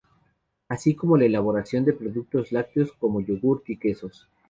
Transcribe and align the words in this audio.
Así 0.67 0.95
como 0.95 1.15
la 1.15 1.25
elaboración 1.25 1.85
de 1.85 1.93
productos 1.93 2.51
lácteos 2.51 2.91
como 2.93 3.21
yogurt 3.21 3.69
y 3.69 3.77
quesos. 3.77 4.27